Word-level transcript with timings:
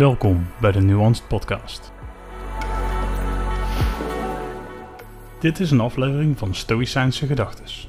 Welkom 0.00 0.46
bij 0.60 0.72
de 0.72 0.80
Nuanced 0.80 1.28
Podcast. 1.28 1.92
Dit 5.40 5.60
is 5.60 5.70
een 5.70 5.80
aflevering 5.80 6.38
van 6.38 6.54
Stoïcijnse 6.54 7.26
Gedachtes. 7.26 7.88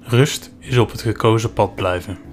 Rust 0.00 0.54
is 0.58 0.78
op 0.78 0.90
het 0.90 1.02
gekozen 1.02 1.52
pad 1.52 1.74
blijven. 1.74 2.31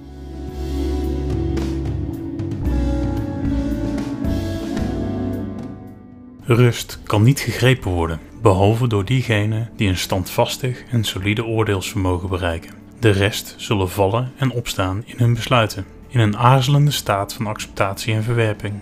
Rust 6.52 7.00
kan 7.04 7.22
niet 7.22 7.40
gegrepen 7.40 7.90
worden, 7.90 8.20
behalve 8.42 8.88
door 8.88 9.04
diegenen 9.04 9.70
die 9.76 9.88
een 9.88 9.96
standvastig 9.96 10.82
en 10.90 11.04
solide 11.04 11.44
oordeelsvermogen 11.44 12.28
bereiken. 12.28 12.74
De 12.98 13.10
rest 13.10 13.54
zullen 13.56 13.90
vallen 13.90 14.32
en 14.36 14.50
opstaan 14.50 15.02
in 15.06 15.14
hun 15.16 15.34
besluiten, 15.34 15.84
in 16.08 16.20
een 16.20 16.36
aarzelende 16.36 16.90
staat 16.90 17.34
van 17.34 17.46
acceptatie 17.46 18.14
en 18.14 18.22
verwerping. 18.22 18.74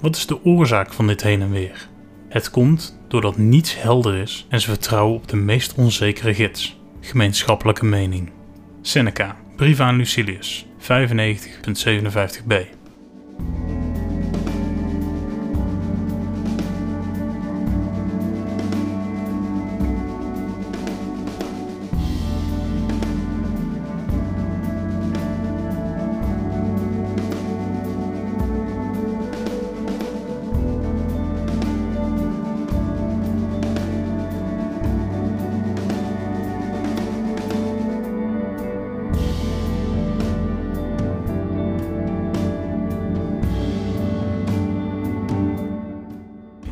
Wat 0.00 0.16
is 0.16 0.26
de 0.26 0.44
oorzaak 0.44 0.92
van 0.92 1.06
dit 1.06 1.22
heen 1.22 1.42
en 1.42 1.50
weer? 1.50 1.88
Het 2.28 2.50
komt 2.50 2.98
doordat 3.08 3.36
niets 3.36 3.82
helder 3.82 4.16
is 4.16 4.46
en 4.48 4.60
ze 4.60 4.68
vertrouwen 4.68 5.16
op 5.16 5.28
de 5.28 5.36
meest 5.36 5.74
onzekere 5.74 6.34
gids, 6.34 6.78
gemeenschappelijke 7.00 7.84
mening. 7.84 8.30
Seneca, 8.82 9.36
brief 9.56 9.80
aan 9.80 9.96
Lucilius, 9.96 10.66
95.57b. 10.80 12.54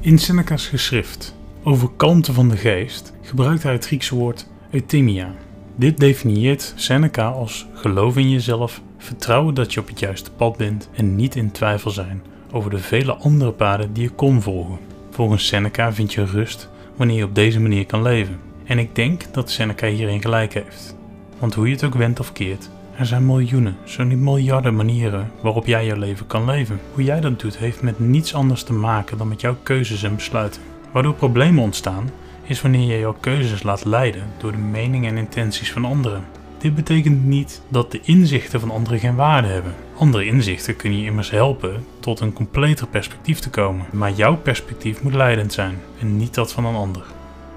In 0.05 0.19
Seneca's 0.19 0.67
geschrift 0.67 1.35
over 1.63 1.91
kalmte 1.97 2.33
van 2.33 2.49
de 2.49 2.57
geest 2.57 3.13
gebruikt 3.23 3.63
hij 3.63 3.73
het 3.73 3.87
Griekse 3.87 4.15
woord 4.15 4.47
euthymia. 4.71 5.35
Dit 5.77 5.99
definieert 5.99 6.73
Seneca 6.77 7.29
als 7.29 7.67
geloof 7.73 8.17
in 8.17 8.31
jezelf, 8.31 8.81
vertrouwen 8.99 9.55
dat 9.55 9.75
je 9.75 9.81
op 9.81 9.89
het 9.89 9.99
juiste 9.99 10.31
pad 10.31 10.57
bent 10.57 10.89
en 10.93 11.17
niet 11.17 11.37
in 11.37 11.51
twijfel 11.51 11.91
zijn 11.91 12.23
over 12.53 12.71
de 12.71 12.79
vele 12.79 13.15
andere 13.15 13.53
paden 13.53 13.93
die 13.93 14.03
je 14.03 14.11
kon 14.11 14.43
volgen. 14.43 14.79
Volgens 15.11 15.47
Seneca 15.47 15.93
vind 15.93 16.13
je 16.13 16.25
rust 16.25 16.69
wanneer 16.97 17.17
je 17.17 17.25
op 17.25 17.35
deze 17.35 17.61
manier 17.61 17.87
kan 17.87 18.03
leven. 18.03 18.39
En 18.65 18.79
ik 18.79 18.95
denk 18.95 19.23
dat 19.33 19.51
Seneca 19.51 19.87
hierin 19.87 20.23
gelijk 20.23 20.55
heeft. 20.55 20.97
Want 21.39 21.55
hoe 21.55 21.67
je 21.67 21.75
het 21.75 21.85
ook 21.85 21.95
wendt 21.95 22.21
of 22.21 22.33
keert, 22.33 22.71
er 22.97 23.07
zijn 23.07 23.27
miljoenen, 23.27 23.77
zo 23.85 24.05
niet 24.05 24.19
miljarden 24.19 24.77
manieren 24.77 25.31
waarop 25.43 25.67
jij 25.67 25.87
jouw 25.87 25.99
leven 25.99 26.27
kan 26.27 26.45
leven. 26.45 26.81
Hoe 26.93 27.05
jij 27.05 27.21
dat 27.21 27.41
doet 27.41 27.59
heeft 27.59 27.83
met 27.83 27.99
niets 27.99 28.35
anders 28.35 28.63
te 28.63 28.73
maken 28.73 29.19
dan 29.19 29.29
met 29.29 29.41
jouw 29.41 29.57
keuzes 29.63 30.03
en 30.03 30.15
besluiten. 30.15 30.63
Waardoor 30.93 31.15
problemen 31.15 31.63
ontstaan, 31.63 32.11
is 32.45 32.63
wanneer 32.63 32.93
je 32.93 32.99
jouw 32.99 33.17
keuzes 33.21 33.63
laat 33.63 33.85
leiden 33.85 34.23
door 34.39 34.53
de 34.53 34.59
meningen 34.59 35.11
en 35.11 35.19
intenties 35.19 35.73
van 35.73 35.85
anderen. 35.85 36.25
Dit 36.59 36.75
betekent 36.75 37.25
niet 37.25 37.63
dat 37.69 37.93
de 37.93 38.01
inzichten 38.03 38.61
van 38.61 38.71
anderen 38.71 38.99
geen 38.99 39.15
waarde 39.15 39.49
hebben. 39.49 39.75
Andere 39.99 40.25
inzichten 40.25 40.77
kunnen 40.77 40.99
je 40.99 41.07
immers 41.07 41.31
helpen 41.31 41.85
tot 42.01 42.21
een 42.21 42.33
completer 42.33 42.87
perspectief 42.87 43.39
te 43.39 43.51
komen, 43.51 43.87
maar 43.93 44.13
jouw 44.13 44.37
perspectief 44.37 45.03
moet 45.03 45.15
leidend 45.15 45.53
zijn 45.53 45.79
en 46.01 46.17
niet 46.17 46.35
dat 46.35 46.53
van 46.53 46.65
een 46.65 46.75
ander. 46.75 47.05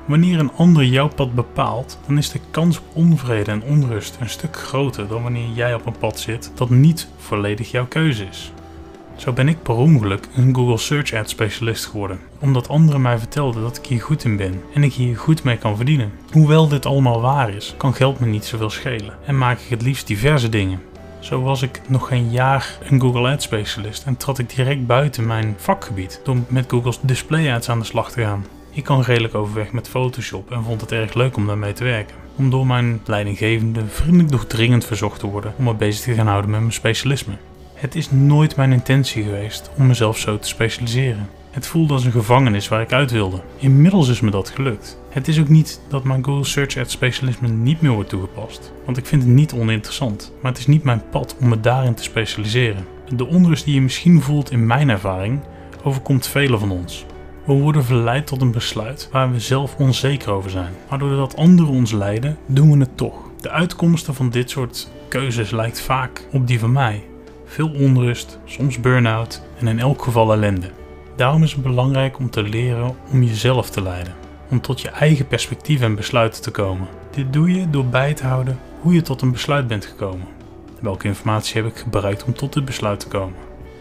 Wanneer 0.08 0.40
een 0.40 0.52
ander 0.56 0.84
jouw 0.86 1.08
pad 1.08 1.36
bepaalt, 1.36 2.00
dan 2.08 2.18
is 2.18 2.30
de 2.30 2.40
kans 2.52 2.78
op 2.78 2.86
onvrede 2.94 3.52
en 3.52 3.64
onrust 3.64 4.18
een 4.20 4.30
stuk 4.30 4.56
groter 4.56 5.08
dan 5.08 5.24
wanneer 5.24 5.50
jij 5.54 5.74
op 5.74 5.86
een 5.86 5.98
pad 5.98 6.20
zit 6.20 6.52
dat 6.56 6.70
niet 6.70 7.08
volledig 7.18 7.72
jouw 7.72 7.86
keuze 7.88 8.26
is. 8.26 8.52
Zo 9.16 9.32
ben 9.32 9.48
ik 9.48 9.62
per 9.62 9.76
ongeluk 9.76 10.28
een 10.36 10.56
Google 10.56 10.78
Search 10.78 11.14
Ad 11.14 11.30
specialist 11.30 11.86
geworden, 11.86 12.20
omdat 12.40 12.70
anderen 12.70 13.02
mij 13.02 13.18
vertelden 13.18 13.62
dat 13.62 13.78
ik 13.78 13.86
hier 13.86 14.02
goed 14.02 14.24
in 14.24 14.38
ben 14.38 14.62
en 14.74 14.84
ik 14.84 14.94
hier 14.94 15.18
goed 15.18 15.44
mee 15.44 15.58
kan 15.58 15.76
verdienen. 15.76 16.12
Hoewel 16.32 16.68
dit 16.68 16.86
allemaal 16.86 17.22
waar 17.22 17.50
is, 17.50 17.74
kan 17.78 17.94
geld 17.94 18.20
me 18.20 18.26
niet 18.26 18.46
zoveel 18.46 18.70
schelen 18.70 19.18
en 19.26 19.38
maak 19.38 19.60
ik 19.60 19.70
het 19.70 19.82
liefst 19.82 20.08
diverse 20.08 20.50
dingen. 20.50 20.82
Zo 21.20 21.42
was 21.42 21.62
ik 21.62 21.82
nog 21.88 22.08
geen 22.08 22.32
jaar 22.32 22.78
een 22.90 23.02
Google 23.02 23.30
Ads 23.30 23.46
specialist 23.46 24.06
en 24.06 24.18
trad 24.18 24.40
ik 24.40 24.56
direct 24.56 24.86
buiten 24.86 25.28
mijn 25.28 25.56
vakgebied 25.58 26.22
door 26.24 26.36
met 26.48 26.70
Google's 26.70 27.00
display 27.02 27.54
ads 27.54 27.70
aan 27.70 27.80
de 27.80 27.86
slag 27.86 28.12
te 28.12 28.22
gaan. 28.22 28.46
Ik 28.78 28.84
kan 28.84 29.02
redelijk 29.02 29.36
overweg 29.36 29.72
met 29.72 29.90
Photoshop 29.90 30.52
en 30.52 30.64
vond 30.64 30.82
het 30.82 30.92
erg 30.92 31.14
leuk 31.14 31.38
om 31.38 31.48
daarmee 31.48 31.74
te 31.74 31.84
werken. 31.84 32.16
Om 32.36 32.50
door 32.50 32.68
mijn 32.68 33.02
leidinggevende 33.06 33.86
vriendelijk 33.88 34.32
doch 34.32 34.46
dringend 34.46 34.86
verzocht 34.86 35.20
te 35.20 35.28
worden 35.28 35.54
om 35.58 35.64
me 35.64 35.74
bezig 35.74 36.04
te 36.04 36.14
gaan 36.14 36.28
houden 36.28 36.52
met 36.52 36.60
mijn 36.60 36.74
specialisme. 36.74 37.34
Het 37.74 37.96
is 37.96 38.12
nooit 38.12 38.56
mijn 38.56 38.72
intentie 38.72 39.24
geweest 39.24 39.70
om 39.78 39.88
mezelf 39.88 40.18
zo 40.18 40.40
te 40.40 40.48
specialiseren. 40.48 41.30
Het 41.52 41.68
voelde 41.68 41.94
als 41.94 42.06
een 42.06 42.12
gevangenis 42.12 42.68
waar 42.68 42.82
ik 42.82 42.94
uit 42.94 43.12
wilde. 43.12 43.42
Inmiddels 43.58 44.10
is 44.10 44.22
me 44.22 44.32
dat 44.32 44.50
gelukt. 44.50 45.00
Het 45.10 45.28
is 45.28 45.40
ook 45.40 45.50
niet 45.50 45.82
dat 45.90 46.04
mijn 46.04 46.24
Google 46.24 46.46
Search 46.46 46.78
Ads 46.78 46.94
specialisme 46.94 47.48
niet 47.48 47.82
meer 47.82 47.92
wordt 47.92 48.10
toegepast, 48.10 48.74
want 48.86 48.98
ik 48.98 49.06
vind 49.06 49.22
het 49.22 49.32
niet 49.32 49.54
oninteressant. 49.54 50.34
Maar 50.42 50.52
het 50.52 50.60
is 50.60 50.68
niet 50.68 50.84
mijn 50.84 51.04
pad 51.10 51.36
om 51.40 51.48
me 51.48 51.60
daarin 51.60 51.94
te 51.94 52.04
specialiseren. 52.04 52.86
De 53.16 53.28
onrust 53.28 53.66
die 53.66 53.74
je 53.74 53.82
misschien 53.82 54.22
voelt 54.22 54.52
in 54.52 54.66
mijn 54.66 54.90
ervaring 54.90 55.40
overkomt 55.84 56.28
velen 56.28 56.60
van 56.60 56.72
ons. 56.72 57.06
We 57.48 57.54
worden 57.54 57.84
verleid 57.84 58.28
tot 58.28 58.42
een 58.42 58.52
besluit 58.52 59.10
waar 59.12 59.32
we 59.32 59.40
zelf 59.40 59.76
onzeker 59.76 60.32
over 60.32 60.50
zijn. 60.50 60.74
Maar 60.90 61.00
doordat 61.00 61.36
anderen 61.36 61.74
ons 61.74 61.92
leiden, 61.92 62.38
doen 62.46 62.72
we 62.72 62.80
het 62.80 62.98
toch. 62.98 63.16
De 63.42 63.50
uitkomsten 63.50 64.14
van 64.14 64.30
dit 64.30 64.50
soort 64.50 64.90
keuzes 65.08 65.52
lijkt 65.52 65.82
vaak 65.82 66.28
op 66.32 66.48
die 66.48 66.60
van 66.60 66.72
mij. 66.72 67.04
Veel 67.46 67.70
onrust, 67.70 68.40
soms 68.46 68.80
burn-out 68.80 69.44
en 69.60 69.68
in 69.68 69.80
elk 69.80 70.02
geval 70.04 70.32
ellende. 70.32 70.70
Daarom 71.16 71.44
is 71.44 71.54
het 71.54 71.64
belangrijk 71.64 72.20
om 72.20 72.30
te 72.30 72.44
leren 72.44 72.96
om 73.12 73.24
jezelf 73.24 73.70
te 73.70 73.82
leiden. 73.82 74.16
Om 74.50 74.62
tot 74.62 74.82
je 74.82 74.90
eigen 74.90 75.28
perspectief 75.28 75.82
en 75.82 75.96
besluiten 75.96 76.42
te 76.42 76.52
komen. 76.52 76.88
Dit 77.12 77.34
doe 77.34 77.54
je 77.54 77.70
door 77.70 77.86
bij 77.86 78.14
te 78.14 78.26
houden 78.26 78.60
hoe 78.82 78.94
je 78.94 79.02
tot 79.02 79.22
een 79.22 79.32
besluit 79.32 79.68
bent 79.68 79.86
gekomen. 79.86 80.28
Welke 80.80 81.08
informatie 81.08 81.62
heb 81.62 81.72
ik 81.72 81.78
gebruikt 81.78 82.24
om 82.24 82.34
tot 82.34 82.54
dit 82.54 82.66
besluit 82.66 83.00
te 83.00 83.08
komen? 83.08 83.38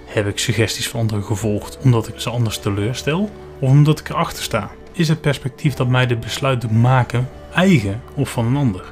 Heb 0.07 0.27
ik 0.27 0.39
suggesties 0.39 0.89
van 0.89 1.01
anderen 1.01 1.25
gevolgd 1.25 1.79
omdat 1.83 2.09
ik 2.09 2.21
ze 2.21 2.31
anders 2.31 2.59
teleurstel? 2.59 3.31
Of 3.61 3.71
omdat 3.71 4.01
ik 4.01 4.09
erachter 4.09 4.43
sta? 4.43 4.71
Is 4.93 5.09
het 5.09 5.21
perspectief 5.21 5.75
dat 5.75 5.89
mij 5.89 6.07
dit 6.07 6.21
besluit 6.21 6.61
doet 6.61 6.73
maken 6.73 7.29
eigen 7.55 8.01
of 8.15 8.31
van 8.31 8.47
een 8.47 8.57
ander? 8.57 8.85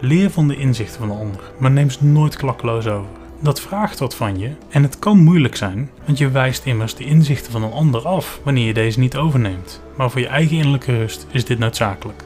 Leer 0.00 0.30
van 0.30 0.48
de 0.48 0.56
inzichten 0.56 0.98
van 0.98 1.10
een 1.10 1.18
ander, 1.18 1.40
maar 1.58 1.70
neem 1.70 1.90
ze 1.90 2.04
nooit 2.04 2.36
klakkeloos 2.36 2.86
over. 2.86 3.10
Dat 3.40 3.60
vraagt 3.60 3.98
wat 3.98 4.14
van 4.14 4.38
je 4.38 4.50
en 4.68 4.82
het 4.82 4.98
kan 4.98 5.18
moeilijk 5.18 5.56
zijn, 5.56 5.90
want 6.04 6.18
je 6.18 6.30
wijst 6.30 6.64
immers 6.64 6.94
de 6.94 7.04
inzichten 7.04 7.52
van 7.52 7.62
een 7.62 7.72
ander 7.72 8.06
af 8.06 8.40
wanneer 8.42 8.66
je 8.66 8.74
deze 8.74 8.98
niet 8.98 9.16
overneemt. 9.16 9.82
Maar 9.96 10.10
voor 10.10 10.20
je 10.20 10.26
eigen 10.26 10.56
innerlijke 10.56 10.96
rust 10.96 11.26
is 11.30 11.44
dit 11.44 11.58
noodzakelijk. 11.58 12.22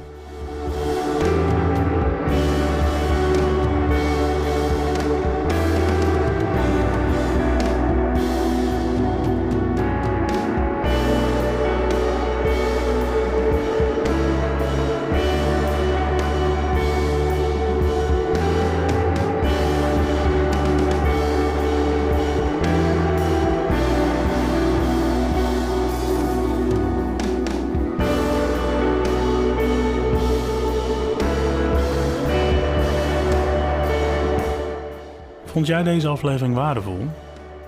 Vond 35.53 35.67
jij 35.67 35.83
deze 35.83 36.09
aflevering 36.09 36.55
waardevol? 36.55 37.07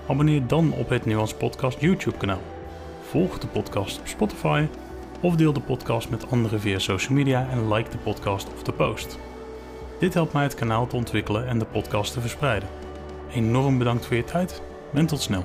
Abonneer 0.08 0.46
dan 0.46 0.72
op 0.72 0.88
het 0.88 1.04
Nuance 1.04 1.34
Podcast 1.34 1.80
YouTube 1.80 2.16
kanaal. 2.16 2.42
Volg 3.02 3.38
de 3.38 3.46
podcast 3.46 3.98
op 3.98 4.06
Spotify 4.06 4.66
of 5.20 5.36
deel 5.36 5.52
de 5.52 5.60
podcast 5.60 6.10
met 6.10 6.30
anderen 6.30 6.60
via 6.60 6.78
social 6.78 7.16
media 7.16 7.48
en 7.50 7.72
like 7.72 7.90
de 7.90 7.96
podcast 7.96 8.48
of 8.54 8.62
de 8.62 8.72
post. 8.72 9.18
Dit 9.98 10.14
helpt 10.14 10.32
mij 10.32 10.42
het 10.42 10.54
kanaal 10.54 10.86
te 10.86 10.96
ontwikkelen 10.96 11.48
en 11.48 11.58
de 11.58 11.64
podcast 11.64 12.12
te 12.12 12.20
verspreiden. 12.20 12.68
Enorm 13.32 13.78
bedankt 13.78 14.06
voor 14.06 14.16
je 14.16 14.24
tijd 14.24 14.62
en 14.94 15.06
tot 15.06 15.20
snel. 15.20 15.44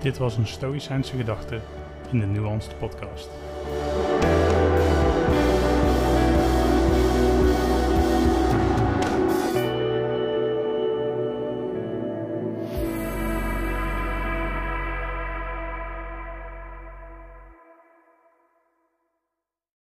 Dit 0.00 0.18
was 0.18 0.36
een 0.36 0.46
Stoïcijnse 0.46 1.16
gedachte 1.16 1.60
in 2.10 2.20
de 2.20 2.26
Nuanced 2.26 2.78
Podcast. 2.78 3.28